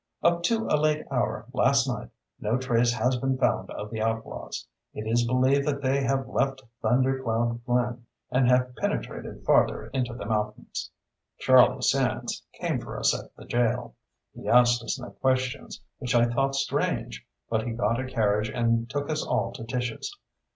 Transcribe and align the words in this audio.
Up 0.23 0.41
to 0.45 0.65
a 0.65 0.81
late 0.81 1.05
hour 1.11 1.45
last 1.53 1.87
night 1.87 2.09
no 2.39 2.57
trace 2.57 2.91
had 2.91 3.21
been 3.21 3.37
found 3.37 3.69
of 3.69 3.91
the 3.91 4.01
outlaws. 4.01 4.65
It 4.95 5.05
is 5.05 5.27
believed 5.27 5.67
that 5.67 5.83
they 5.83 6.01
have 6.01 6.27
left 6.27 6.63
Thunder 6.81 7.21
Cloud 7.21 7.63
Glen 7.67 8.07
and 8.31 8.49
have 8.49 8.75
penetrated 8.77 9.45
farther 9.45 9.91
into 9.93 10.15
the 10.15 10.25
mountains. 10.25 10.89
Charlie 11.37 11.83
Sands 11.83 12.43
came 12.59 12.79
for 12.81 12.97
us 12.99 13.13
at 13.13 13.29
the 13.35 13.45
jail. 13.45 13.93
He 14.33 14.47
asked 14.47 14.81
us 14.81 14.99
no 14.99 15.11
questions, 15.11 15.79
which 15.99 16.15
I 16.15 16.25
thought 16.25 16.55
strange, 16.55 17.23
but 17.47 17.67
he 17.67 17.73
got 17.73 17.99
a 17.99 18.07
carriage 18.07 18.49
and 18.49 18.89
took 18.89 19.07
us 19.07 19.23
all 19.23 19.51
to 19.51 19.63
Tish's. 19.63 20.17